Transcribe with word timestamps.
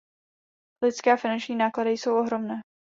Lidské 0.85 1.11
a 1.13 1.17
finanční 1.17 1.55
náklady 1.55 1.89
jsou 1.91 2.17
ohromné. 2.19 2.61